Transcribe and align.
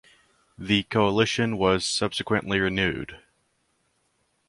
The 0.57 0.81
coalition 0.81 1.59
was 1.59 1.85
subsequently 1.85 2.59
renewed. 2.59 3.19